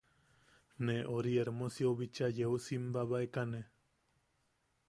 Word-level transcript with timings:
Ne 0.87 0.95
ori 1.17 1.33
Hermosiu 1.41 1.93
bichaa 2.01 2.31
yeu 2.39 2.57
simbabaekane. 2.69 3.63